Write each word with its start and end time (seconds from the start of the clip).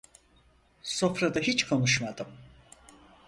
Sofrada 0.83 1.39
hiç 1.39 1.65
konuşmadım. 1.67 2.27